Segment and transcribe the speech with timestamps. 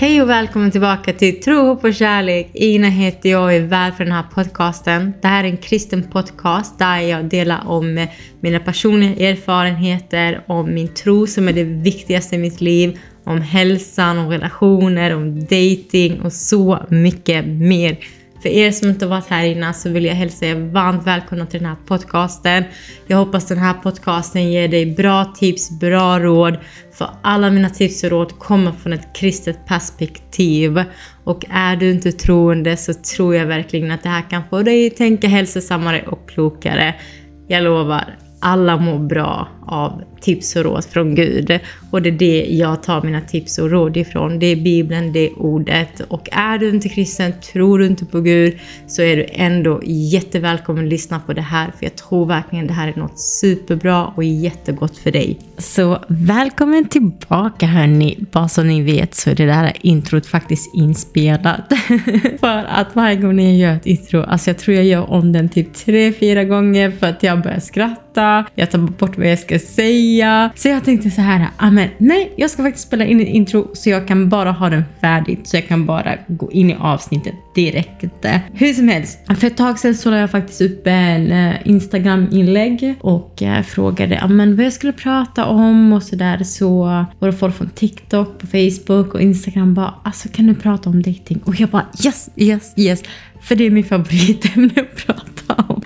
[0.00, 2.50] Hej och välkommen tillbaka till Tro, hopp och kärlek.
[2.54, 5.12] Ina heter jag och är värd för den här podcasten.
[5.22, 8.08] Det här är en kristen podcast där jag delar om eh,
[8.40, 14.18] mina personliga erfarenheter, om min tro som är det viktigaste i mitt liv, om hälsan,
[14.18, 17.96] om relationer, om dating och så mycket mer.
[18.42, 21.60] För er som inte varit här innan så vill jag hälsa er varmt välkomna till
[21.60, 22.64] den här podcasten.
[23.06, 26.58] Jag hoppas den här podcasten ger dig bra tips, bra råd.
[26.92, 30.84] För alla mina tips och råd kommer från ett kristet perspektiv.
[31.24, 34.86] Och är du inte troende så tror jag verkligen att det här kan få dig
[34.86, 36.94] att tänka hälsosammare och klokare.
[37.48, 41.60] Jag lovar, alla mår bra av tips och råd från Gud.
[41.90, 44.38] Och det är det jag tar mina tips och råd ifrån.
[44.38, 46.00] Det är Bibeln, det är ordet.
[46.08, 50.84] Och är du inte kristen, tror du inte på Gud, så är du ändå jättevälkommen
[50.84, 51.72] att lyssna på det här.
[51.78, 55.38] För jag tror verkligen det här är något superbra och jättegott för dig.
[55.58, 58.18] Så välkommen tillbaka hörni.
[58.32, 61.72] Bara så ni vet så är det där introt faktiskt inspelat.
[62.40, 65.48] för att varje gång jag gör ett intro, alltså jag tror jag gör om den
[65.48, 68.44] typ tre, fyra gånger för att jag börjar skratta.
[68.54, 70.50] Jag tar bort vad jag ska säga.
[70.54, 73.70] Så jag tänkte så här, ah, amen, nej, jag ska faktiskt spela in ett intro
[73.74, 77.34] så jag kan bara ha den färdigt så jag kan bara gå in i avsnittet
[77.54, 78.04] direkt.
[78.52, 82.94] Hur som helst, för ett tag sedan så la jag faktiskt upp en eh, Instagram-inlägg
[83.00, 86.84] och eh, frågade ah, amen, vad jag skulle prata om och sådär så
[87.18, 91.02] var det folk från TikTok, på Facebook och Instagram bara alltså kan du prata om
[91.02, 91.40] dating?
[91.44, 93.02] Och jag bara yes, yes, yes.
[93.40, 95.27] För det är min favoritämne att prata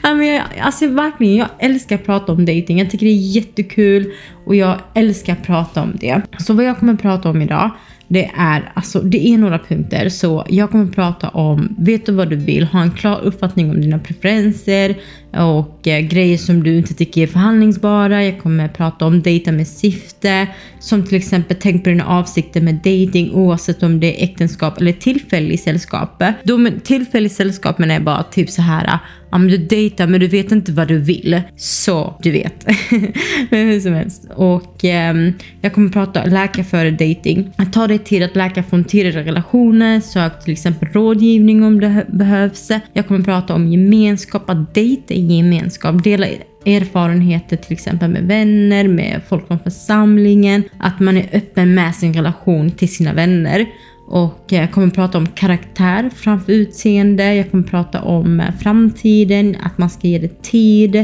[0.02, 2.78] Alltså verkligen, jag älskar att prata om dating.
[2.78, 4.12] Jag tycker det är jättekul
[4.46, 6.22] och jag älskar att prata om det.
[6.38, 7.70] Så vad jag kommer att prata om idag
[8.12, 10.08] det är, alltså, det är några punkter.
[10.08, 12.64] Så jag kommer att prata om, vet du vad du vill?
[12.64, 14.96] Ha en klar uppfattning om dina preferenser
[15.32, 18.24] och eh, grejer som du inte tycker är förhandlingsbara.
[18.24, 20.46] Jag kommer prata om dejta med syfte.
[20.80, 24.92] Som till exempel tänk på dina avsikter med dating oavsett om det är äktenskap eller
[24.92, 26.22] tillfälligt sällskap.
[26.44, 28.98] De tillfälligt sällskap menar jag bara typ så här ah,
[29.30, 31.42] ja men du dejtar men du vet inte vad du vill.
[31.56, 32.66] Så du vet.
[33.50, 34.26] men hur som helst.
[34.34, 37.52] Och eh, jag kommer prata läka före dating.
[37.72, 40.00] Ta dig tid att läka från tidigare relationer.
[40.00, 42.70] Sök till exempel rådgivning om det behövs.
[42.92, 46.04] Jag kommer prata om gemenskap, att dejta i gemenskap.
[46.04, 46.26] Dela
[46.66, 50.64] erfarenheter till exempel med vänner, med folk från församlingen.
[50.78, 53.66] Att man är öppen med sin relation till sina vänner.
[54.06, 57.34] Och jag kommer prata om karaktär framför utseende.
[57.34, 60.96] Jag kommer prata om eh, framtiden, att man ska ge det tid.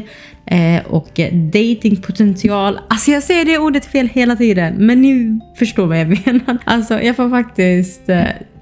[0.47, 2.81] Eh, och eh, datingpotential.
[2.89, 6.59] Alltså jag säger det ordet fel hela tiden, men ni förstår vad jag menar.
[6.65, 8.11] Alltså jag får faktiskt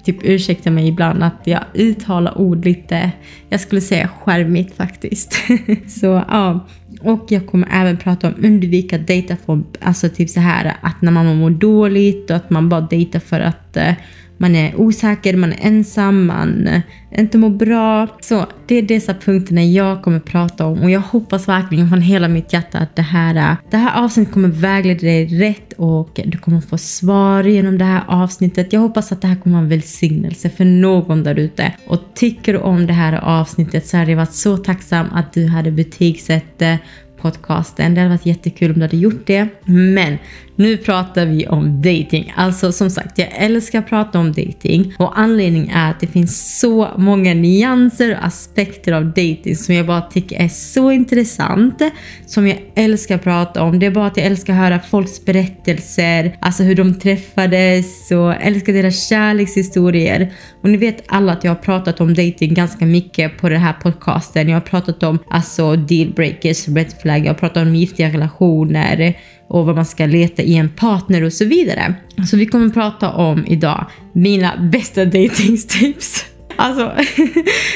[0.07, 3.11] typ ursäkta mig ibland att jag uttalar ord lite,
[3.49, 5.37] jag skulle säga skärmigt faktiskt.
[5.87, 6.67] Så ja.
[7.01, 11.11] Och jag kommer även prata om undvika dejta från, alltså typ så här att när
[11.11, 13.93] man mår dåligt och att man bara dejtar för att eh,
[14.37, 16.81] man är osäker, man är ensam, man eh,
[17.19, 18.07] inte mår bra.
[18.21, 22.27] Så det är dessa punkterna jag kommer prata om och jag hoppas verkligen från hela
[22.27, 26.37] mitt hjärta att det här, eh, det här avsnittet kommer vägleda dig rätt och du
[26.37, 28.73] kommer få svar genom det här avsnittet.
[28.73, 31.73] Jag hoppas att det här kommer vara en välsignelse för någon där ute.
[31.87, 35.47] Och tycker du om det här avsnittet så hade jag varit så tacksam att du
[35.47, 36.75] hade betygsatt eh,
[37.21, 37.93] podcasten.
[37.93, 39.47] Det hade varit jättekul om du hade gjort det.
[39.65, 40.17] Men
[40.57, 42.33] nu pratar vi om dating.
[42.35, 46.59] Alltså som sagt, jag älskar att prata om dating och anledningen är att det finns
[46.59, 51.81] så många nyanser och aspekter av dating som jag bara tycker är så intressant.
[52.25, 53.79] Som jag älskar att prata om.
[53.79, 58.33] Det är bara att jag älskar att höra folks berättelser, alltså hur de träffades och
[58.33, 60.33] älskar deras kärlekshistorier.
[60.63, 63.73] Och ni vet alla att jag har pratat om dating ganska mycket på den här
[63.73, 64.49] podcasten.
[64.49, 69.15] Jag har pratat om alltså dealbreakers, red flag, jag har pratat om giftiga relationer
[69.47, 71.93] och vad man ska leta i en partner och så vidare.
[72.29, 76.25] Så vi kommer prata om idag mina bästa datingstips.
[76.59, 76.81] Alltså,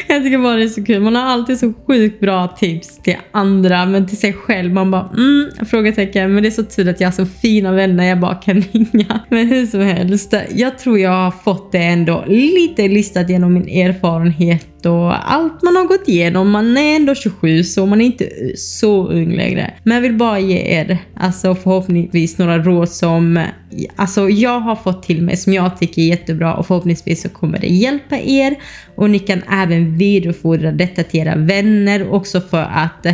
[0.07, 1.01] jag tycker bara det är så kul.
[1.01, 4.73] Man har alltid så sjukt bra tips till andra, men till sig själv.
[4.73, 6.33] Man bara mm, frågetecken.
[6.33, 9.19] Men det är så tur att jag har så fina vänner jag bara kan ringa.
[9.29, 13.67] Men hur som helst, jag tror jag har fått det ändå lite listat genom min
[13.67, 16.51] erfarenhet och allt man har gått igenom.
[16.51, 19.73] Man är ändå 27 så man är inte så ung längre.
[19.83, 23.45] Men jag vill bara ge er alltså förhoppningsvis några råd som
[23.95, 27.59] alltså jag har fått till mig som jag tycker är jättebra och förhoppningsvis så kommer
[27.59, 28.55] det hjälpa er.
[28.95, 33.05] Och ni kan även vidarebefordra detta till era vänner också för att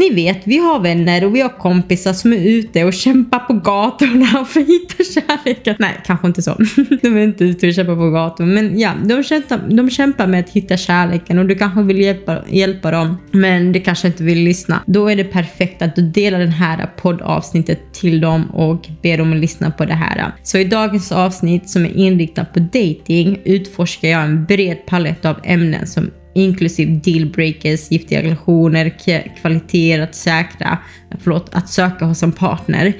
[0.00, 3.52] ni vet, vi har vänner och vi har kompisar som är ute och kämpar på
[3.52, 5.76] gatorna för att hitta kärleken.
[5.78, 6.54] Nej, kanske inte så.
[7.02, 10.40] De är inte ute och kämpar på gatorna, men ja, de kämpar, de kämpar med
[10.40, 14.38] att hitta kärleken och du kanske vill hjälpa, hjälpa dem, men du kanske inte vill
[14.38, 14.82] lyssna.
[14.86, 19.32] Då är det perfekt att du delar det här poddavsnittet till dem och ber dem
[19.32, 20.32] att lyssna på det här.
[20.42, 25.36] Så i dagens avsnitt som är inriktat på dating utforskar jag en bred palett av
[25.44, 26.10] ämnen som
[26.40, 28.92] inklusive dealbreakers, giftiga relationer,
[29.40, 30.78] kvaliteter att säkra,
[31.22, 32.92] förlåt, att söka hos en partner.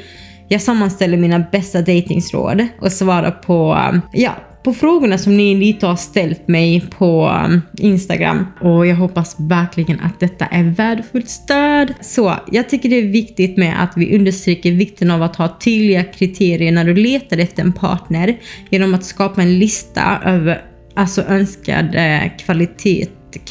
[0.49, 5.87] Jag sammanställer mina bästa dejtingsråd och svarar på, um, ja, på frågorna som ni lite
[5.87, 8.47] har ställt mig på um, Instagram.
[8.61, 11.95] Och jag hoppas verkligen att detta är värdefullt stöd.
[12.01, 16.05] Så jag tycker det är viktigt med att vi understryker vikten av att ha tydliga
[16.05, 18.39] kriterier när du letar efter en partner
[18.71, 20.63] genom att skapa en lista över
[20.95, 23.07] alltså önskad eh, kvalitet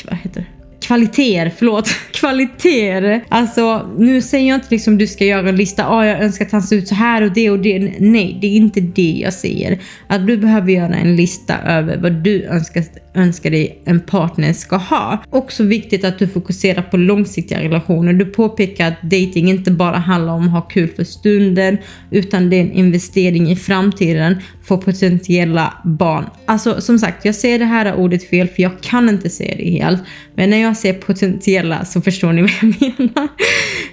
[0.10, 0.60] vad heter det?
[0.90, 3.24] kvaliteter, förlåt, kvaliteter.
[3.30, 6.52] Alltså nu säger jag inte liksom du ska göra en lista, ah, jag önskar att
[6.52, 7.94] han ser ut så här och det och det.
[8.00, 9.80] Nej, det är inte det jag säger.
[10.08, 12.84] Att du behöver göra en lista över vad du önskar,
[13.20, 15.24] önskar dig en partner ska ha.
[15.30, 18.14] Också viktigt att du fokuserar på långsiktiga relationer.
[18.14, 21.78] Du påpekar att dating inte bara handlar om att ha kul för stunden
[22.12, 26.26] utan det är en investering i framtiden för potentiella barn.
[26.46, 29.70] Alltså som sagt, jag säger det här ordet fel för jag kan inte säga det
[29.70, 30.02] helt.
[30.36, 33.28] Men när jag säger potentiella så förstår ni vad jag menar.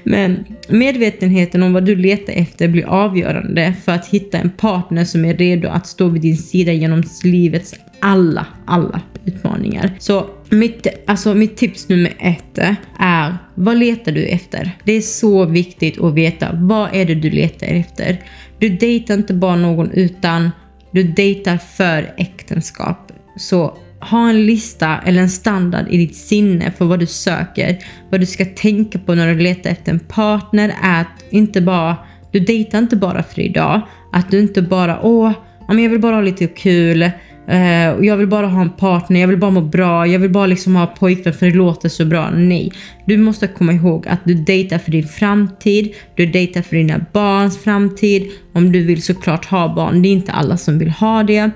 [0.02, 5.25] Men medvetenheten om vad du letar efter blir avgörande för att hitta en partner som
[5.25, 9.90] är redo att stå vid din sida genom livets alla, alla utmaningar.
[9.98, 12.58] Så mitt, alltså mitt tips nummer ett
[12.98, 14.70] är, vad letar du efter?
[14.84, 18.22] Det är så viktigt att veta, vad är det du letar efter?
[18.58, 20.50] Du dejtar inte bara någon utan
[20.90, 23.12] du dejtar för äktenskap.
[23.37, 27.78] Så ha en lista eller en standard i ditt sinne för vad du söker.
[28.10, 31.96] Vad du ska tänka på när du letar efter en partner är att inte bara,
[32.32, 33.81] du dejtar inte bara för idag.
[34.12, 35.32] Att du inte bara, åh,
[35.69, 37.10] jag vill bara ha lite kul.
[37.48, 40.46] Uh, jag vill bara ha en partner, jag vill bara må bra, jag vill bara
[40.46, 42.31] liksom ha pojkvän för det låter så bra.
[42.31, 42.72] Nej,
[43.06, 47.58] du måste komma ihåg att du dejtar för din framtid, du dejtar för dina barns
[47.58, 48.31] framtid.
[48.52, 51.50] Om du vill såklart ha barn, det är inte alla som vill ha det.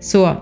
[0.00, 0.36] Så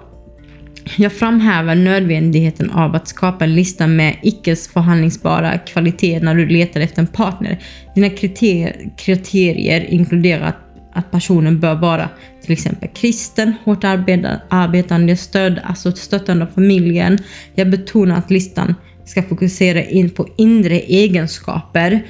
[0.97, 6.81] jag framhäver nödvändigheten av att skapa en lista med icke förhandlingsbara kvaliteter när du letar
[6.81, 7.59] efter en partner.
[7.95, 10.49] Dina kriterier, kriterier inkluderar
[10.94, 12.08] att, personen bör vara
[12.43, 17.19] till exempel kristen, hårt arbetande, stöd, alltså stöttande av familjen.
[17.55, 18.75] Jag betonar att listan
[19.05, 22.02] ska fokusera in på inre egenskaper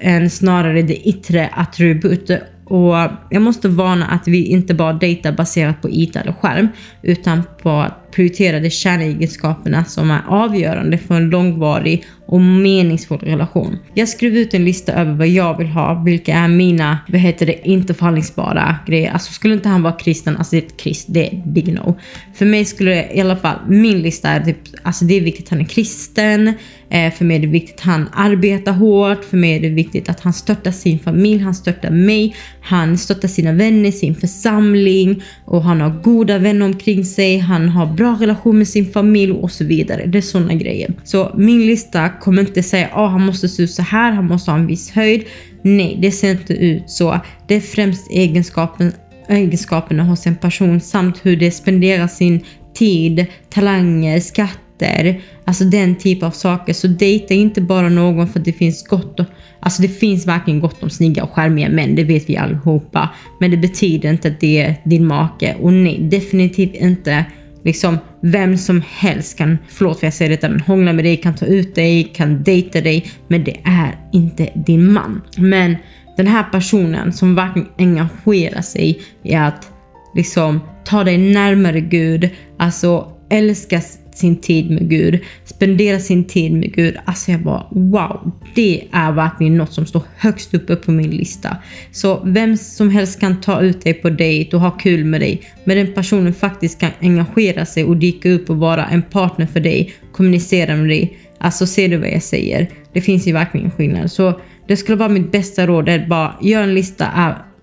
[0.00, 2.94] än snarare det yttre attributet och
[3.30, 6.68] jag måste varna att vi inte bara dejtar baserat på yta eller skärm,
[7.02, 13.78] utan på att prioritera de kärnegenskaperna som är avgörande för en långvarig och meningsfull relation.
[13.94, 17.46] Jag skrev ut en lista över vad jag vill ha, vilka är mina, vad heter
[17.46, 19.12] det, inte förhandlingsbara grejer.
[19.12, 21.98] Alltså skulle inte han vara kristen, alltså det är ett krist, det är big no.
[22.34, 25.44] För mig skulle det i alla fall, min lista är typ, alltså det är viktigt
[25.46, 26.48] att han är kristen,
[26.90, 30.08] eh, för mig är det viktigt att han arbetar hårt, för mig är det viktigt
[30.08, 35.62] att han stöttar sin familj, han stöttar mig, han stöttar sina vänner, sin församling och
[35.62, 39.64] han har goda vänner omkring sig, han har bra relation med sin familj och så
[39.64, 40.06] vidare.
[40.06, 40.94] Det är sådana grejer.
[41.04, 44.26] Så min lista kommer inte säga att oh, han måste se ut så här, han
[44.26, 45.24] måste ha en viss höjd.
[45.62, 47.20] Nej, det ser inte ut så.
[47.46, 48.92] Det är främst egenskapen,
[49.28, 52.40] egenskaperna hos en person samt hur de spenderar sin
[52.74, 56.72] tid, talanger, skatter, alltså den typ av saker.
[56.72, 59.26] Så dejta inte bara någon för att det finns gott och,
[59.64, 63.08] Alltså det finns verkligen gott om snygga och charmiga män, det vet vi allihopa.
[63.40, 65.54] Men det betyder inte att det är din make.
[65.60, 67.24] Och nej, definitivt inte
[67.64, 71.34] liksom vem som helst kan, förlåt för jag säger detta, men hångla med dig, kan
[71.34, 75.22] ta ut dig, kan dejta dig, men det är inte din man.
[75.36, 75.76] Men
[76.16, 79.72] den här personen som verkligen engagerar sig i att
[80.14, 86.74] liksom ta dig närmare Gud, alltså älskas, sin tid med Gud, spendera sin tid med
[86.74, 86.96] Gud.
[87.04, 91.56] Alltså jag bara wow, det är verkligen något som står högst uppe på min lista.
[91.92, 95.42] Så vem som helst kan ta ut dig på dejt och ha kul med dig.
[95.64, 99.60] Men den personen faktiskt kan engagera sig och dyka upp och vara en partner för
[99.60, 101.18] dig, kommunicera med dig.
[101.38, 102.70] Alltså ser du vad jag säger?
[102.92, 104.10] Det finns ju verkligen skillnad.
[104.10, 107.06] Så det skulle vara mitt bästa råd, är bara gör en lista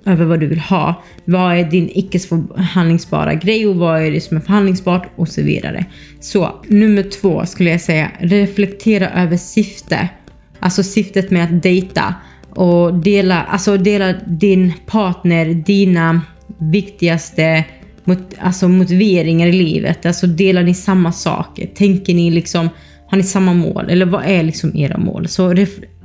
[0.05, 1.03] över vad du vill ha.
[1.25, 5.41] Vad är din icke förhandlingsbara grej och vad är det som är förhandlingsbart och så
[5.41, 5.85] vidare.
[6.19, 10.09] Så nummer två skulle jag säga, reflektera över syfte.
[10.59, 12.15] Alltså syftet med att dejta
[12.49, 16.21] och dela, alltså dela din partner, dina
[16.57, 17.65] viktigaste
[18.03, 20.05] mot, alltså motiveringar i livet.
[20.05, 21.67] Alltså delar ni samma saker?
[21.75, 22.69] Tänker ni liksom,
[23.07, 23.89] har ni samma mål?
[23.89, 25.27] Eller vad är liksom era mål?
[25.27, 25.53] Så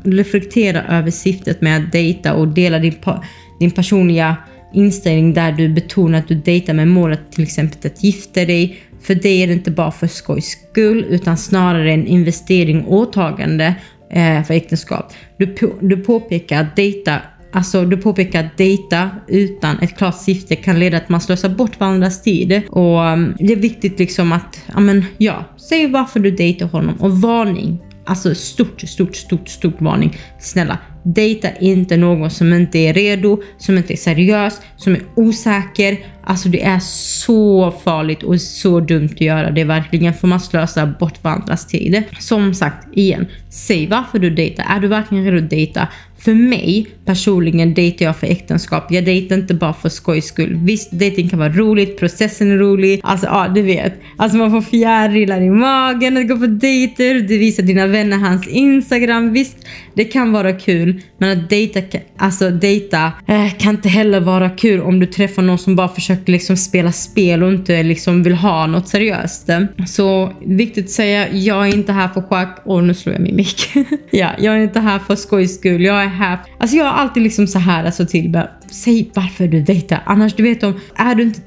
[0.04, 3.28] reflektera över syftet med att dejta och dela din, partner
[3.60, 4.36] din personliga
[4.74, 8.78] inställning där du betonar att du dejtar med målet till exempel att gifta dig.
[9.00, 13.74] För dig är det inte bara för skojs skull utan snarare en investering och åtagande
[14.10, 15.12] eh, för äktenskap.
[15.38, 17.20] Du, du påpekar att dejta
[17.54, 21.48] Alltså du påpekar att dejta utan ett klart syfte kan leda till att man slösar
[21.48, 22.62] bort varandras tid.
[22.68, 26.94] Och um, det är viktigt liksom att, ja men ja, säg varför du dejtar honom
[27.00, 27.78] och varning.
[28.06, 30.16] Alltså stort, stort, stort, stort varning.
[30.40, 35.98] Snälla, dejta inte någon som inte är redo, som inte är seriös, som är osäker.
[36.24, 40.94] Alltså det är så farligt och så dumt att göra det verkligen för man slösar
[41.00, 42.02] bort varandras tid.
[42.18, 44.64] Som sagt, igen, säg varför du dejtar.
[44.76, 45.88] Är du verkligen redo att dejta?
[46.24, 48.86] För mig personligen dejtar jag för äktenskap.
[48.90, 50.58] Jag dejtar inte bara för skojs skull.
[50.62, 53.00] Visst, dejting kan vara roligt, processen är rolig.
[53.02, 53.92] Alltså ja, du vet.
[54.16, 57.14] Alltså man får fjärilar i magen att gå på dejter.
[57.14, 59.32] Du visar dina vänner hans Instagram.
[59.32, 59.56] Visst,
[59.94, 61.00] det kan vara kul.
[61.18, 61.80] Men att dejta,
[62.16, 66.32] alltså dejta eh, kan inte heller vara kul om du träffar någon som bara försöker
[66.32, 69.50] liksom spela spel och inte liksom vill ha något seriöst.
[69.86, 72.62] Så viktigt att säga, jag är inte här för schack.
[72.64, 73.68] Och nu slår jag min mick.
[74.10, 75.84] ja, jag är inte här för skojs skull.
[75.84, 76.38] Jag är här.
[76.58, 78.40] Alltså jag har alltid liksom så här alltså till
[78.70, 80.02] säg varför du dejtar.
[80.06, 81.40] Annars du vet om, är du inte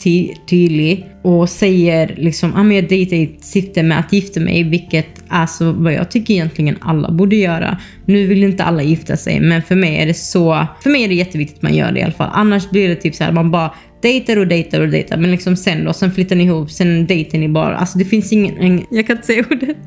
[0.50, 4.64] tydlig och säger liksom, ja ah, men jag dejtar i syfte med att gifta mig,
[4.64, 7.78] vilket alltså vad jag tycker egentligen alla borde göra.
[8.06, 11.08] Nu vill inte alla gifta sig, men för mig är det så, för mig är
[11.08, 12.30] det jätteviktigt att man gör det i alla fall.
[12.34, 15.18] Annars blir det typ så här, man bara dejtar och dejtar och dejtar.
[15.18, 17.78] Men liksom sen då, sen flyttar ni ihop, sen dejtar ni bara.
[17.78, 19.78] Alltså det finns ingen, en, jag kan inte säga ordet,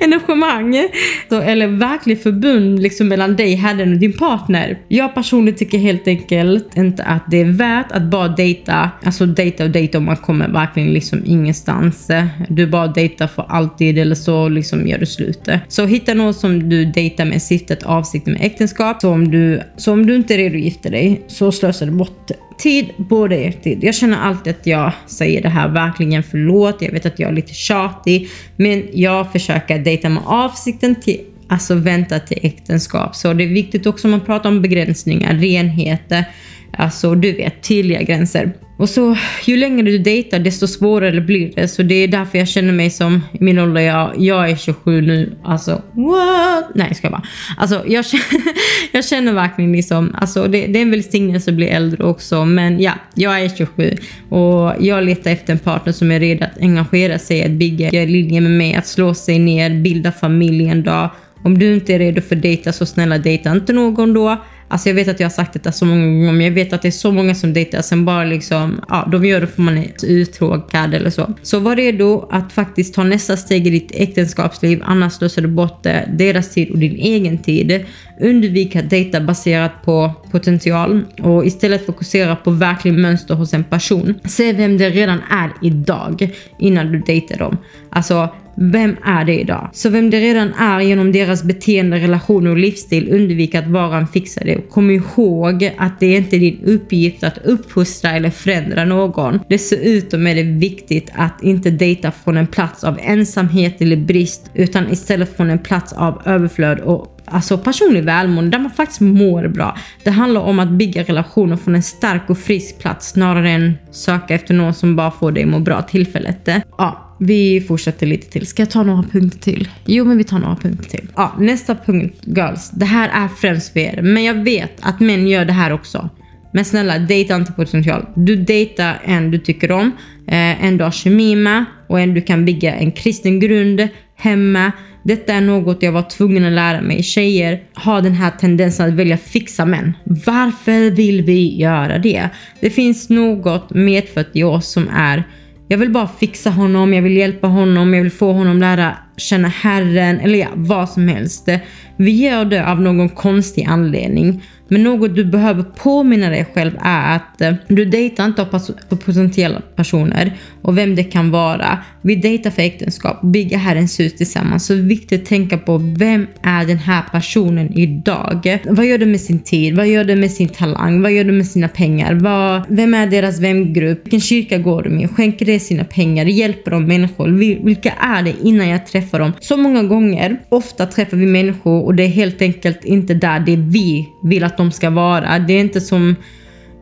[0.00, 0.88] engagemang.
[1.28, 4.78] Så, eller verklig förbund liksom mellan dig, herren och din partner.
[4.88, 9.64] Jag personligen tycker helt enkelt inte att det är värt att bara dejta, alltså dejta
[9.64, 12.10] och dejta och man kommer verkligen liksom ingenstans.
[12.48, 15.48] Du bara dejtar för alltid eller så liksom gör du slut.
[15.68, 19.00] Så hitta någon som du dejtar med syftet, avsikten med äktenskap.
[19.00, 21.92] Så om du, så om du inte är redo att gifta dig så slösar du
[21.92, 23.84] bort tid, både er tid.
[23.84, 26.82] Jag känner alltid att jag säger det här verkligen förlåt.
[26.82, 31.74] Jag vet att jag är lite tjatig, men jag försöker dejta med avsikten till Alltså
[31.74, 33.16] vänta till äktenskap.
[33.16, 36.24] Så det är viktigt också om man pratar om begränsningar, renheter,
[36.72, 38.52] alltså du vet tydliga gränser.
[38.82, 41.68] Och så ju längre du dejtar desto svårare blir det.
[41.68, 43.80] Så det är därför jag känner mig som min ålder.
[43.80, 45.36] Jag, jag är 27 nu.
[45.44, 46.70] Alltså what?
[46.74, 47.22] Nej jag bara.
[47.56, 48.24] Alltså jag känner,
[48.92, 50.14] jag känner verkligen liksom.
[50.14, 52.44] Alltså det, det är en välsignelse att bli äldre också.
[52.44, 53.96] Men ja, jag är 27
[54.28, 58.40] och jag letar efter en partner som är redo att engagera sig, att bygga linje
[58.40, 61.10] med mig, att slå sig ner, bilda familj en dag.
[61.44, 64.42] Om du inte är redo för dejta så snälla dejta inte någon då.
[64.72, 66.82] Alltså jag vet att jag har sagt detta så många gånger, men jag vet att
[66.82, 69.78] det är så många som dejtar, sen bara liksom, ja, de gör det för man
[69.78, 71.34] är uttråkad eller så.
[71.42, 75.82] Så var redo att faktiskt ta nästa steg i ditt äktenskapsliv, annars slösar du bort
[76.08, 77.84] deras tid och din egen tid.
[78.20, 84.14] Undvik att dejta baserat på potential och istället fokusera på verklig mönster hos en person.
[84.24, 87.56] Se vem det redan är idag innan du dejtar dem.
[87.90, 89.70] Alltså vem är det idag?
[89.72, 94.06] Så vem det redan är genom deras beteende, relationer och livsstil, undvik att vara en
[94.06, 94.56] fixare.
[94.56, 99.40] Och kom ihåg att det är inte din uppgift att uppfostra eller förändra någon.
[99.48, 104.92] Dessutom är det viktigt att inte dejta från en plats av ensamhet eller brist, utan
[104.92, 109.76] istället från en plats av överflöd och alltså personlig välmående där man faktiskt mår bra.
[110.04, 114.34] Det handlar om att bygga relationer från en stark och frisk plats snarare än söka
[114.34, 116.48] efter någon som bara får dig att må bra tillfället.
[116.78, 118.46] Ja, vi fortsätter lite till.
[118.46, 119.68] Ska jag ta några punkter till?
[119.86, 121.08] Jo, men vi tar några punkter till.
[121.16, 122.70] Ja, nästa punkt, girls.
[122.70, 126.10] Det här är främst för er, men jag vet att män gör det här också.
[126.52, 128.06] Men snälla, dejta inte potential.
[128.16, 129.92] Du dejtar en du tycker om,
[130.28, 134.72] eh, en du har kemi med och en du kan bygga en kristen grund hemma.
[135.04, 137.02] Detta är något jag var tvungen att lära mig.
[137.02, 139.92] Tjejer har den här tendensen att vilja fixa män.
[140.04, 142.28] Varför vill vi göra det?
[142.60, 145.24] Det finns något medfött i oss som är
[145.72, 149.48] jag vill bara fixa honom, jag vill hjälpa honom, jag vill få honom lära känna
[149.48, 151.48] Herren eller ja, vad som helst.
[151.96, 154.42] Vi gör det av någon konstig anledning.
[154.72, 158.60] Men något du behöver påminna dig själv är att eh, du dejtar inte av
[158.96, 161.78] potentiella personer och vem det kan vara.
[162.02, 164.66] Vi dejtar för äktenskap och bygger Herrens hus tillsammans.
[164.66, 168.58] Så viktigt att tänka på vem är den här personen idag?
[168.64, 169.76] Vad gör du med sin tid?
[169.76, 171.02] Vad gör du med sin talang?
[171.02, 172.14] Vad gör du med sina pengar?
[172.14, 174.04] Vad, vem är deras vängrupp?
[174.04, 175.10] Vilken kyrka går du med?
[175.10, 176.24] Skänker de sina pengar?
[176.26, 177.28] Hjälper de människor?
[177.64, 179.32] Vilka är det innan jag träffar dem?
[179.40, 183.56] Så många gånger, ofta träffar vi människor och det är helt enkelt inte där det
[183.56, 185.38] vi vill att de ska vara.
[185.38, 186.16] Det är inte som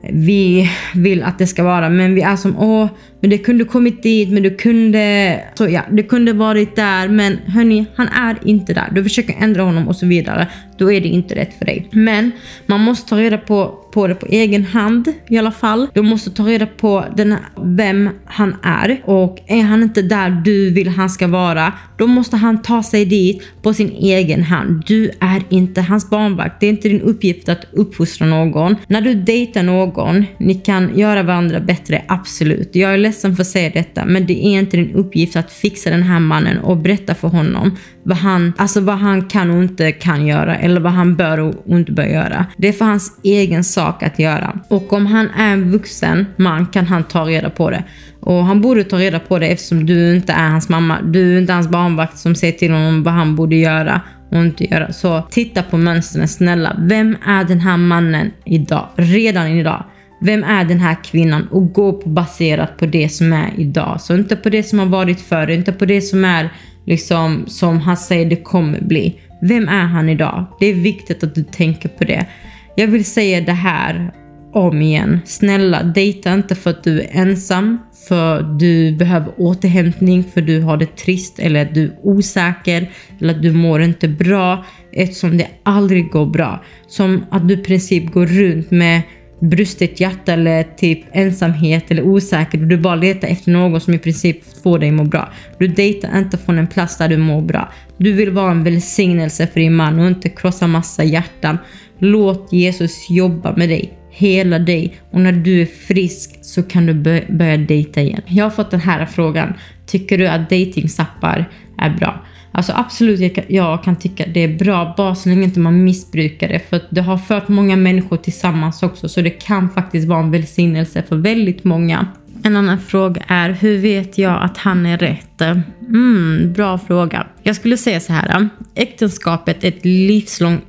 [0.02, 1.88] vi vill att det ska vara.
[1.88, 2.88] Men vi är som åh,
[3.20, 5.40] men det kunde kommit dit, men du kunde...
[5.54, 7.08] Så ja, det kunde varit där.
[7.08, 8.88] Men hörni, han är inte där.
[8.92, 10.48] Du försöker ändra honom och så vidare
[10.80, 11.88] då är det inte rätt för dig.
[11.92, 12.32] Men
[12.66, 15.88] man måste ta reda på, på det på egen hand i alla fall.
[15.94, 20.70] Du måste ta reda på den, vem han är och är han inte där du
[20.70, 24.82] vill han ska vara, då måste han ta sig dit på sin egen hand.
[24.86, 26.60] Du är inte hans barnvakt.
[26.60, 28.76] Det är inte din uppgift att uppfostra någon.
[28.86, 32.70] När du dejtar någon, ni kan göra varandra bättre, absolut.
[32.72, 35.90] Jag är ledsen för att säga detta, men det är inte din uppgift att fixa
[35.90, 39.92] den här mannen och berätta för honom vad han, alltså vad han kan och inte
[39.92, 42.46] kan göra eller vad han bör och inte bör göra.
[42.56, 44.60] Det är för hans egen sak att göra.
[44.68, 47.84] Och om han är en vuxen man kan han ta reda på det.
[48.20, 50.98] Och han borde ta reda på det eftersom du inte är hans mamma.
[51.02, 54.00] Du är inte hans barnvakt som säger till honom vad han borde göra
[54.30, 54.92] och inte göra.
[54.92, 56.76] Så titta på mönstren snälla.
[56.78, 58.88] Vem är den här mannen idag?
[58.96, 59.84] Redan idag.
[60.22, 61.48] Vem är den här kvinnan?
[61.50, 64.00] Och gå på baserat på det som är idag.
[64.00, 66.50] Så inte på det som har varit förr, inte på det som är
[66.86, 69.20] liksom som han säger det kommer bli.
[69.42, 70.46] Vem är han idag?
[70.60, 72.26] Det är viktigt att du tänker på det.
[72.74, 74.12] Jag vill säga det här
[74.52, 75.20] om igen.
[75.24, 77.78] Snälla, dejta inte för att du är ensam,
[78.08, 83.34] för du behöver återhämtning, för du har det trist eller att du är osäker eller
[83.34, 86.64] att du mår inte bra eftersom det aldrig går bra.
[86.86, 89.02] Som att du i princip går runt med
[89.40, 93.98] brustet hjärta eller typ ensamhet eller osäker och du bara letar efter någon som i
[93.98, 95.32] princip får dig att må bra.
[95.58, 97.72] Du dejtar inte från en plats där du mår bra.
[97.96, 101.58] Du vill vara en välsignelse för din man och inte krossa massa hjärtan.
[101.98, 106.94] Låt Jesus jobba med dig, hela dig och när du är frisk så kan du
[107.28, 108.22] börja dejta igen.
[108.26, 109.54] Jag har fått den här frågan.
[109.86, 112.24] Tycker du att datingsappar är bra?
[112.52, 115.84] Alltså absolut, jag kan, jag kan tycka det är bra bara så länge inte man
[115.84, 116.58] missbrukar det.
[116.58, 121.02] För det har fört många människor tillsammans också så det kan faktiskt vara en välsignelse
[121.02, 122.06] för väldigt många.
[122.42, 125.40] En annan fråga är, hur vet jag att han är rätt?
[125.88, 127.26] Mm, bra fråga.
[127.42, 128.48] Jag skulle säga så här.
[128.74, 130.64] Äktenskapet är ett livslångt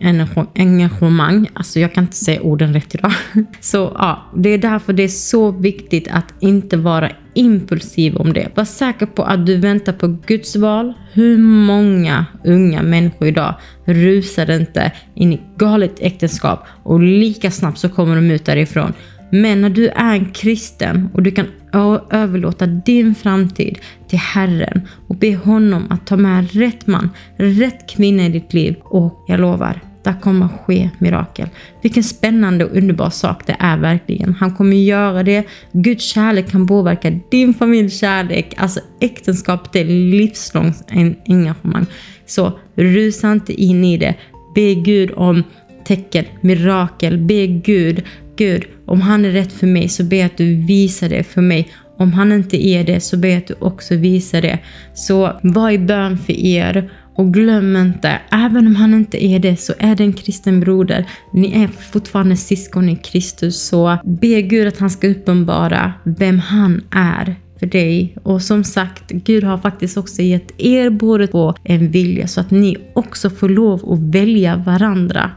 [0.56, 1.50] engagemang.
[1.54, 3.12] Alltså jag kan inte säga orden rätt idag.
[3.60, 8.50] Så ja, det är därför det är så viktigt att inte vara impulsiv om det.
[8.56, 10.94] Var säker på att du väntar på Guds val.
[11.14, 17.90] Hur många unga människor idag rusar inte in i galet äktenskap och lika snabbt så
[17.90, 18.94] kommer de ut därifrån.
[19.32, 24.88] Men när du är en kristen och du kan och överlåta din framtid till Herren
[25.08, 29.40] och be honom att ta med rätt man, rätt kvinna i ditt liv och jag
[29.40, 31.50] lovar, där kommer ske mirakel.
[31.82, 34.34] Vilken spännande och underbar sak det är verkligen.
[34.34, 35.48] Han kommer göra det.
[35.72, 38.54] Guds kärlek kan påverka din familjs kärlek.
[38.58, 40.88] Alltså äktenskapet är livslångt
[41.28, 41.86] engagemang.
[42.26, 44.16] Så rusa inte in i det.
[44.56, 45.44] Be Gud om
[45.84, 47.18] tecken, mirakel.
[47.18, 48.04] Be Gud
[48.42, 51.42] Gud, om han är rätt för mig så ber jag att du visar det för
[51.42, 51.68] mig.
[51.98, 54.60] Om han inte är det så ber jag att du också visar det.
[54.94, 59.56] Så var i bön för er och glöm inte, även om han inte är det
[59.58, 61.06] så är det en kristen broder.
[61.34, 66.84] Ni är fortfarande syskon i Kristus så be Gud att han ska uppenbara vem han
[66.92, 68.18] är för dig.
[68.24, 72.52] Och som sagt, Gud har faktiskt också gett er båda två en vilja så att
[72.52, 75.32] ni också får lov att välja varandra.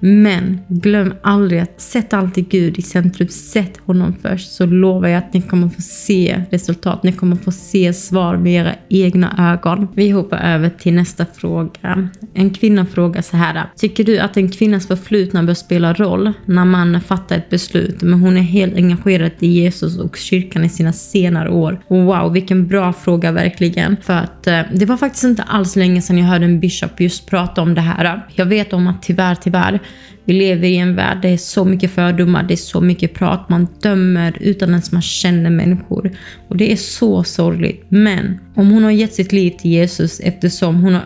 [0.00, 3.28] Men glöm aldrig att sätt alltid Gud i centrum.
[3.28, 7.02] Sätt honom först så lovar jag att ni kommer få se resultat.
[7.02, 9.88] Ni kommer få se svar med era egna ögon.
[9.94, 12.08] Vi hoppar över till nästa fråga.
[12.34, 13.66] En kvinna frågar så här.
[13.76, 18.20] Tycker du att en kvinnas förflutna bör spela roll när man fattar ett beslut men
[18.20, 21.80] hon är helt engagerad i Jesus och kyrkan i sina senare år?
[21.88, 23.96] Wow, vilken bra fråga verkligen.
[24.02, 27.26] För att eh, det var faktiskt inte alls länge sedan jag hörde en bishop just
[27.30, 28.26] prata om det här.
[28.34, 29.80] Jag vet om att tyvärr, tyvärr
[30.28, 33.14] vi lever i en värld där det är så mycket fördomar, det är så mycket
[33.14, 36.10] prat, man dömer utan ens man känner människor.
[36.48, 37.84] Och det är så sorgligt.
[37.88, 41.02] Men om hon har gett sitt liv till Jesus eftersom hon har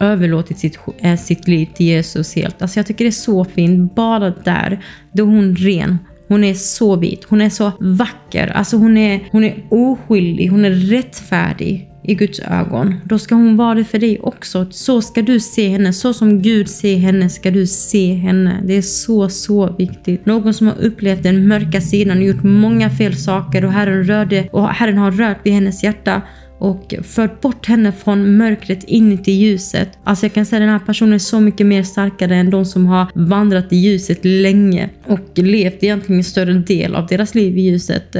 [0.00, 2.62] överlåtit sitt, äh, sitt liv till Jesus helt.
[2.62, 3.94] Alltså jag tycker det är så fint.
[3.94, 5.98] Bara där, då är hon ren.
[6.28, 10.64] Hon är så vit, hon är så vacker, alltså hon är, hon är oskyldig, hon
[10.64, 12.94] är rättfärdig i Guds ögon.
[13.04, 14.66] Då ska hon vara det för dig också.
[14.70, 15.92] Så ska du se henne.
[15.92, 18.62] Så som Gud ser henne ska du se henne.
[18.64, 20.26] Det är så, så viktigt.
[20.26, 24.48] Någon som har upplevt den mörka sidan och gjort många fel saker och Herren, rörde,
[24.52, 26.22] och Herren har rört vid hennes hjärta
[26.58, 29.98] och fört bort henne från mörkret in till ljuset.
[30.04, 32.64] Alltså jag kan säga att den här personen är så mycket mer starkare än de
[32.64, 37.58] som har vandrat i ljuset länge och levt egentligen en större del av deras liv
[37.58, 38.16] i ljuset.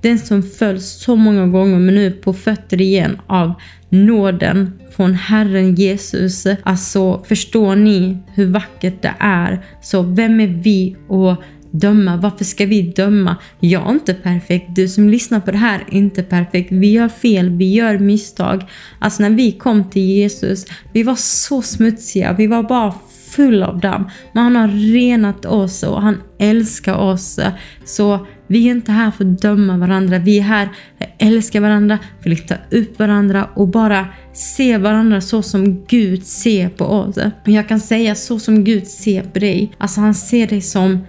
[0.00, 3.52] Den som föll så många gånger men nu är på fötter igen av
[3.88, 6.46] nåden från Herren Jesus.
[6.62, 9.64] Alltså förstår ni hur vackert det är?
[9.82, 11.38] Så vem är vi att
[11.70, 12.16] döma.
[12.16, 13.36] Varför ska vi döma?
[13.60, 14.66] Jag är inte perfekt.
[14.68, 16.72] Du som lyssnar på det här är inte perfekt.
[16.72, 18.64] Vi gör fel, vi gör misstag.
[18.98, 22.32] Alltså när vi kom till Jesus, vi var så smutsiga.
[22.32, 22.94] Vi var bara
[23.30, 24.10] full av damm.
[24.32, 27.40] Men han har renat oss och han älskar oss.
[27.84, 30.18] Så vi är inte här för att döma varandra.
[30.18, 34.78] Vi är här för att älska varandra, för att lyfta upp varandra och bara se
[34.78, 37.18] varandra så som Gud ser på oss.
[37.44, 39.72] Jag kan säga så som Gud ser på dig.
[39.78, 41.06] Alltså han ser dig som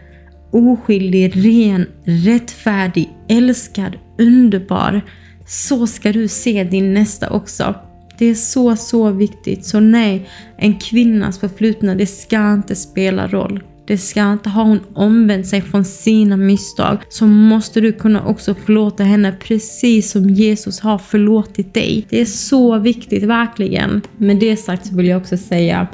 [0.52, 5.02] oskyldig, ren, rättfärdig, älskad, underbar.
[5.48, 7.76] Så ska du se din nästa också.
[8.20, 9.66] Det är så, så viktigt.
[9.66, 13.64] Så nej, en kvinnas förflutna, det ska inte spela roll.
[13.88, 18.54] Det ska inte ha hon omvänt sig från sina misstag så måste du kunna också
[18.54, 22.08] förlåta henne precis som Jesus har förlåtit dig.
[22.10, 24.02] Det är så viktigt, verkligen.
[24.18, 25.88] Med det sagt så vill jag också säga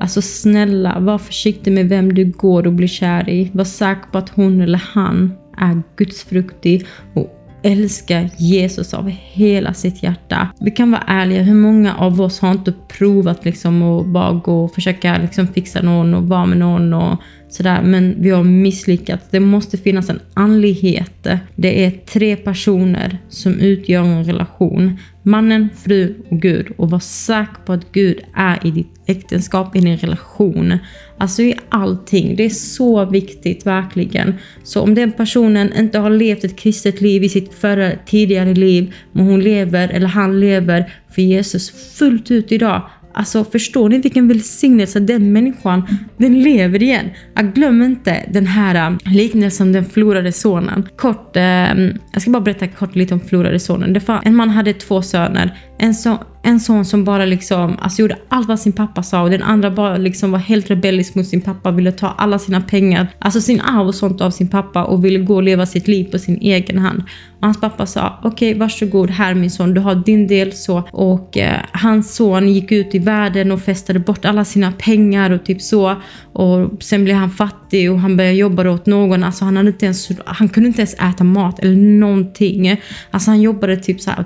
[0.00, 3.50] Alltså snälla, var försiktig med vem du går och blir kär i.
[3.54, 10.02] Var säker på att hon eller han är gudsfruktig och älskar Jesus av hela sitt
[10.02, 10.48] hjärta.
[10.60, 14.64] Vi kan vara ärliga, hur många av oss har inte provat liksom att bara gå
[14.64, 19.26] och försöka liksom fixa någon och vara med någon och sådär, men vi har misslyckats.
[19.30, 21.26] Det måste finnas en andlighet.
[21.56, 24.98] Det är tre personer som utgör en relation.
[25.22, 26.66] Mannen, fru och Gud.
[26.76, 30.78] Och var säker på att Gud är i ditt äktenskap, i din relation.
[31.20, 32.36] Alltså i allting.
[32.36, 34.34] Det är så viktigt, verkligen.
[34.62, 38.94] Så om den personen inte har levt ett kristet liv i sitt förra, tidigare liv,
[39.12, 44.28] men hon lever, eller han lever för Jesus fullt ut idag, Alltså förstår ni vilken
[44.28, 47.10] välsignelse den människan, den lever igen.
[47.34, 50.88] Jag glöm inte den här um, liknelsen om den förlorade sonen.
[50.96, 51.42] Kort, eh,
[52.12, 53.92] jag ska bara berätta kort lite om förlorade sonen.
[53.92, 55.58] Det var, en man hade två söner.
[55.78, 59.30] En, so en son som bara liksom, alltså gjorde allt vad sin pappa sa och
[59.30, 63.08] den andra bara liksom var helt rebellisk mot sin pappa, ville ta alla sina pengar,
[63.18, 66.04] alltså sin arv och sånt av sin pappa och ville gå och leva sitt liv
[66.04, 67.02] på sin egen hand.
[67.40, 70.88] Och hans pappa sa okej okay, varsågod här min son, du har din del så.
[70.92, 75.44] Och eh, hans son gick ut i världen och festade bort alla sina pengar och
[75.44, 75.96] typ så.
[76.32, 79.24] Och sen blev han fattig och han började jobba åt någon.
[79.24, 82.80] Alltså han, hade inte ens, han kunde inte ens äta mat eller någonting.
[83.10, 84.24] Alltså han jobbade typ så här,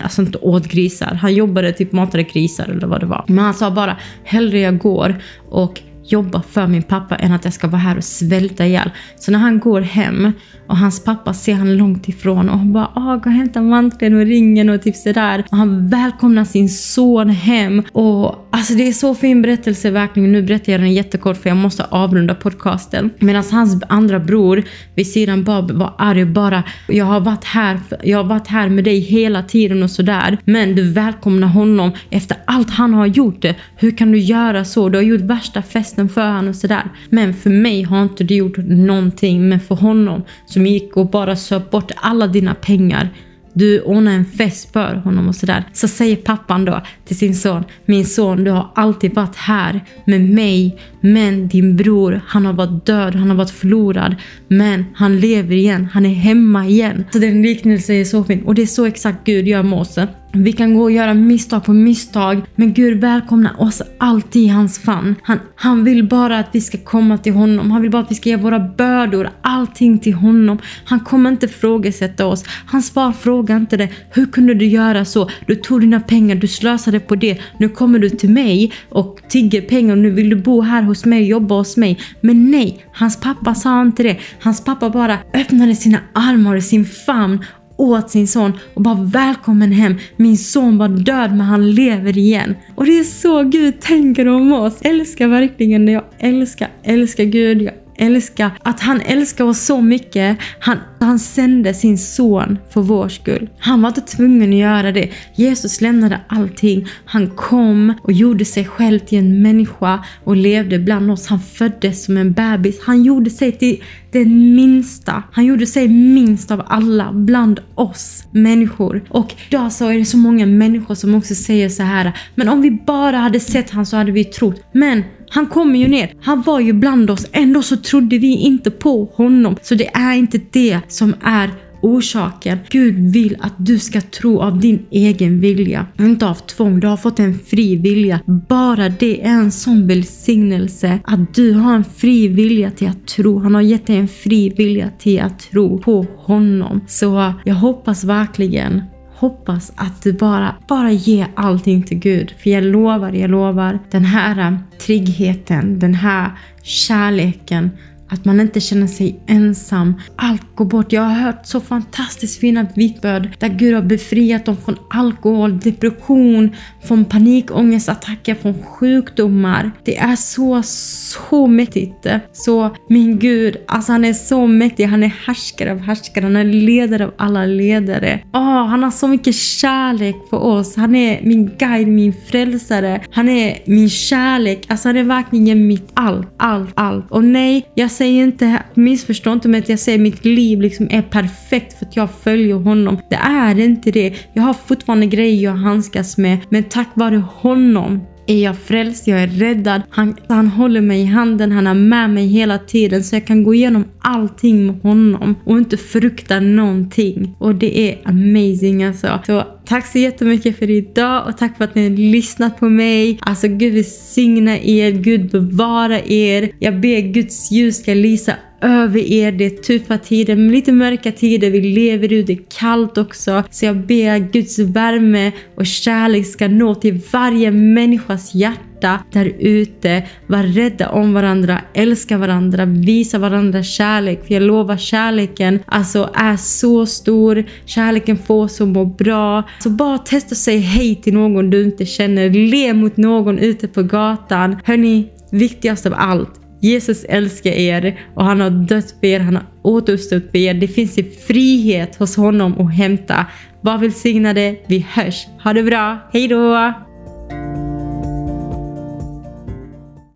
[0.00, 1.14] alltså inte åt grisar.
[1.14, 3.24] Han jobbade typ matade grisar eller vad det var.
[3.26, 5.16] Men han sa bara hellre jag går
[5.50, 8.90] och jobba för min pappa än att jag ska vara här och svälta ihjäl.
[9.16, 10.32] Så när han går hem
[10.66, 14.16] och hans pappa ser han långt ifrån och han bara ah, gå och hämta manteln
[14.16, 15.44] och ringen och typ sådär.
[15.50, 20.32] Och han välkomnar sin son hem och alltså det är så fin berättelse verkligen.
[20.32, 23.10] Nu berättar jag den jättekort för jag måste avrunda podcasten.
[23.18, 24.62] Medan hans andra bror
[24.94, 28.68] vid sidan Bob var arg och bara jag har varit här, jag har varit här
[28.68, 30.38] med dig hela tiden och sådär.
[30.44, 33.44] Men du välkomnar honom efter allt han har gjort.
[33.76, 34.88] Hur kan du göra så?
[34.88, 36.84] Du har gjort värsta festen för honom och sådär.
[37.10, 39.48] Men för mig har inte du gjort någonting.
[39.48, 40.22] Men för honom
[40.54, 43.10] som gick och bara söp bort alla dina pengar.
[43.52, 45.64] Du ordnade en fest för honom och sådär.
[45.72, 50.20] Så säger pappan då till sin son, min son du har alltid varit här med
[50.20, 54.16] mig men din bror han har varit död, han har varit förlorad
[54.48, 57.04] men han lever igen, han är hemma igen.
[57.12, 59.98] Så den liknelsen är så fin och det är så exakt Gud gör med oss.
[60.36, 64.78] Vi kan gå och göra misstag på misstag, men Gud välkomnar oss alltid i hans
[64.78, 65.14] famn.
[65.22, 67.70] Han, han vill bara att vi ska komma till honom.
[67.70, 70.58] Han vill bara att vi ska ge våra bördor, allting till honom.
[70.84, 72.44] Han kommer inte ifrågasätta oss.
[72.66, 73.88] Hans svar frågar inte det.
[74.10, 75.30] Hur kunde du göra så?
[75.46, 77.38] Du tog dina pengar, du slösade på det.
[77.58, 79.96] Nu kommer du till mig och tigger pengar.
[79.96, 81.98] Nu vill du bo här hos mig och jobba hos mig.
[82.20, 84.18] Men nej, hans pappa sa inte det.
[84.40, 87.44] Hans pappa bara öppnade sina armar och sin famn
[87.76, 89.94] åt sin son och bara välkommen hem.
[90.16, 92.54] Min son var död men han lever igen.
[92.74, 94.78] Och det är så Gud tänker om oss.
[94.82, 95.92] Jag älskar verkligen det.
[95.92, 97.62] Jag älskar, älskar Gud.
[97.62, 100.38] Jag älska, att han älskar oss så mycket.
[100.58, 103.48] Han, han sände sin son för vår skull.
[103.58, 105.10] Han var inte tvungen att göra det.
[105.34, 106.86] Jesus lämnade allting.
[107.04, 111.26] Han kom och gjorde sig själv till en människa och levde bland oss.
[111.26, 112.80] Han föddes som en bebis.
[112.84, 115.22] Han gjorde sig till den minsta.
[115.32, 119.04] Han gjorde sig minst av alla bland oss människor.
[119.08, 122.12] Och idag så är det så många människor som också säger så här.
[122.34, 124.62] Men om vi bara hade sett han så hade vi trott.
[124.72, 125.02] Men
[125.34, 126.12] han kommer ju ner.
[126.20, 127.26] Han var ju bland oss.
[127.32, 129.56] Ändå så trodde vi inte på honom.
[129.62, 131.50] Så det är inte det som är
[131.82, 132.58] orsaken.
[132.68, 136.80] Gud vill att du ska tro av din egen vilja, inte av tvång.
[136.80, 138.20] Du har fått en fri vilja.
[138.48, 143.38] Bara det är en sån välsignelse att du har en fri vilja till att tro.
[143.38, 146.80] Han har gett dig en fri vilja till att tro på honom.
[146.86, 148.82] Så jag hoppas verkligen
[149.14, 152.34] hoppas att du bara, bara ger allting till Gud.
[152.38, 156.30] För jag lovar, jag lovar, den här tryggheten, den här
[156.62, 157.70] kärleken
[158.08, 159.94] att man inte känner sig ensam.
[160.16, 160.92] Allt går bort.
[160.92, 166.50] Jag har hört så fantastiskt fina vittbörd där Gud har befriat dem från alkohol, depression,
[166.82, 169.70] från panikångestattacker, från sjukdomar.
[169.84, 172.06] Det är så, så mäktigt.
[172.32, 174.84] Så min Gud, alltså han är så mäktig.
[174.84, 176.24] Han är härskare av härskare.
[176.24, 178.20] Han är ledare av alla ledare.
[178.32, 180.76] Oh, han har så mycket kärlek för oss.
[180.76, 183.00] Han är min guide, min frälsare.
[183.10, 184.66] Han är min kärlek.
[184.68, 187.10] Alltså han är verkligen mitt allt, allt, allt.
[187.10, 190.86] Och nej, jag säger inte, missförstå inte mig att jag säger att mitt liv liksom
[190.90, 192.98] är perfekt för att jag följer honom.
[193.10, 194.14] Det är inte det.
[194.32, 199.22] Jag har fortfarande grejer jag handskas med, men tack vare honom är jag frälst, jag
[199.22, 199.82] är räddad.
[199.90, 203.44] Han, han håller mig i handen, han är med mig hela tiden så jag kan
[203.44, 207.36] gå igenom allting med honom och inte frukta någonting.
[207.38, 209.20] Och det är amazing alltså.
[209.26, 213.18] Så tack så jättemycket för idag och tack för att ni har lyssnat på mig.
[213.20, 216.52] Alltså Gud välsigna er, Gud bevara er.
[216.58, 219.32] Jag ber Guds ljus ska lysa över er.
[219.32, 222.22] Det är tuffa tider, lite mörka tider vi lever i.
[222.22, 223.44] Det är kallt också.
[223.50, 228.73] Så jag ber Guds värme och kärlek ska nå till varje människas hjärta
[229.12, 230.02] där ute.
[230.26, 234.26] Var rädda om varandra, älska varandra, visa varandra kärlek.
[234.26, 237.44] För jag lovar kärleken alltså är så stor.
[237.64, 239.42] Kärleken får så må bra.
[239.58, 242.30] Så bara testa att säga hej till någon du inte känner.
[242.30, 244.56] Le mot någon ute på gatan.
[244.64, 249.44] Hörni, viktigast av allt Jesus älskar er och han har dött för er, han har
[249.62, 250.54] återuppstått för er.
[250.54, 253.26] Det finns en frihet hos honom att hämta.
[253.60, 255.26] Var välsignade, vi hörs.
[255.44, 256.72] Ha det bra, hejdå!